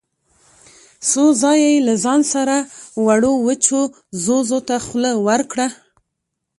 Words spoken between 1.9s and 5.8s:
ځان سره وړو وچو ځوځو ته خوله ورکړه.